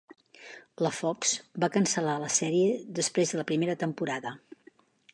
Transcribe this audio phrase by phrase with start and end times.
[0.85, 1.33] La Fox
[1.65, 4.37] va cancel·lar la sèrie després de la primera temporada.